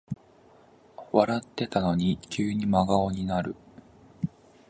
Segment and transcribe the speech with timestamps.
[1.13, 3.55] 笑ってたのに急に真顔になる